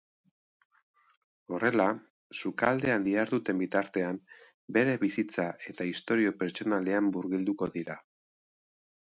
Horrela, 1.57 1.85
sukaldean 2.39 3.05
diharduten 3.09 3.61
bitartean, 3.65 4.19
bere 4.79 4.97
bizitza 5.07 5.47
eta 5.73 5.89
istorio 5.93 6.35
pertsonalean 6.41 7.09
murgilduko 7.13 7.73
dira. 7.79 8.01